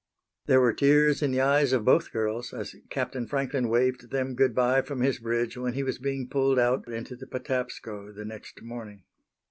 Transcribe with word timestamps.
There 0.47 0.59
were 0.59 0.73
tears 0.73 1.21
in 1.21 1.29
the 1.29 1.41
eyes 1.41 1.73
of 1.73 1.85
both 1.85 2.11
girls 2.11 2.53
as 2.55 2.75
Captain 2.89 3.27
Franklin 3.27 3.69
waved 3.69 4.09
them 4.09 4.33
goodbye 4.33 4.81
from 4.81 5.01
his 5.01 5.19
bridge 5.19 5.57
when 5.57 5.73
he 5.73 5.83
was 5.83 5.99
being 5.99 6.27
pulled 6.27 6.57
out 6.57 6.87
into 6.87 7.15
the 7.15 7.27
Patapsco 7.27 8.11
the 8.11 8.25
next 8.25 8.63
morning. 8.63 9.03